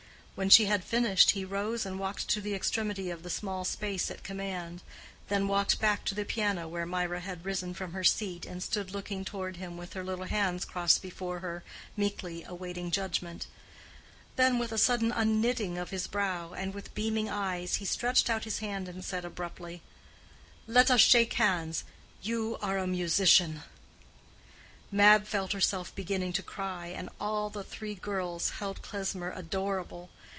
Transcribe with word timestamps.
When 0.33 0.49
she 0.49 0.65
had 0.65 0.83
finished 0.83 1.31
he 1.31 1.45
rose 1.45 1.85
and 1.85 1.99
walked 1.99 2.27
to 2.29 2.41
the 2.41 2.55
extremity 2.55 3.11
of 3.11 3.21
the 3.21 3.29
small 3.29 3.63
space 3.63 4.09
at 4.09 4.23
command, 4.23 4.81
then 5.27 5.47
walked 5.47 5.79
back 5.79 6.03
to 6.05 6.15
the 6.15 6.25
piano, 6.25 6.67
where 6.67 6.87
Mirah 6.87 7.19
had 7.19 7.45
risen 7.45 7.75
from 7.75 7.93
her 7.93 8.03
seat 8.03 8.47
and 8.47 8.63
stood 8.63 8.89
looking 8.89 9.23
toward 9.23 9.57
him 9.57 9.77
with 9.77 9.93
her 9.93 10.03
little 10.03 10.25
hands 10.25 10.65
crossed 10.65 11.03
before 11.03 11.39
her, 11.41 11.63
meekly 11.95 12.43
awaiting 12.43 12.89
judgment; 12.89 13.45
then 14.35 14.57
with 14.57 14.71
a 14.71 14.79
sudden 14.79 15.11
unknitting 15.11 15.77
of 15.77 15.91
his 15.91 16.07
brow 16.07 16.53
and 16.53 16.73
with 16.73 16.95
beaming 16.95 17.29
eyes, 17.29 17.75
he 17.75 17.85
stretched 17.85 18.27
out 18.27 18.43
his 18.43 18.59
hand 18.59 18.87
and 18.87 19.05
said 19.05 19.23
abruptly, 19.23 19.83
"Let 20.65 20.89
us 20.89 21.01
shake 21.01 21.33
hands: 21.33 21.83
you 22.23 22.57
are 22.63 22.79
a 22.79 22.87
musician." 22.87 23.61
Mab 24.91 25.27
felt 25.27 25.53
herself 25.53 25.93
beginning 25.93 26.33
to 26.33 26.41
cry, 26.41 26.87
and 26.87 27.09
all 27.19 27.51
the 27.51 27.63
three 27.63 27.93
girls 27.95 28.49
held 28.57 28.81
Klesmer 28.81 29.31
adorable. 29.35 30.09